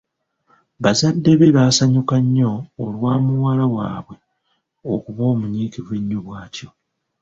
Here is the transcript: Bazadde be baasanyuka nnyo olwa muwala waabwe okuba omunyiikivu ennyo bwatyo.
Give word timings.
Bazadde 0.83 1.31
be 1.39 1.55
baasanyuka 1.57 2.15
nnyo 2.23 2.51
olwa 2.83 3.13
muwala 3.25 3.65
waabwe 3.73 4.15
okuba 4.93 5.21
omunyiikivu 5.33 5.91
ennyo 5.99 6.19
bwatyo. 6.25 6.67